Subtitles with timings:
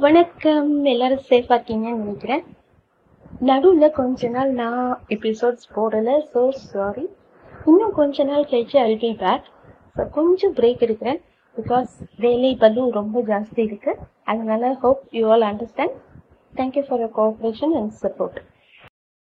[0.00, 0.68] வணக்கம்.
[0.90, 2.42] எல்லாரும் சேஃபாக இருக்கீங்கன்னு நினைக்கிறேன்.
[3.48, 4.78] நடுவில் கொஞ்ச நாள் நான்
[5.14, 6.14] எபிசோட்ஸ் போடலை.
[6.32, 7.04] ஸோ சாரி
[7.70, 9.46] இன்னும் கொஞ்ச நாள் கழிச்சு ஐ பி பேக்
[9.96, 11.20] ஸோ கொஞ்சம் பிரேக் எடுக்கிறேன்.
[11.56, 11.92] பிகாஸ்
[12.24, 15.96] வேலை பலு ரொம்ப ஜாஸ்தி இருக்குது அதனால hope you all understand
[16.52, 18.38] thank you for your cooperation and support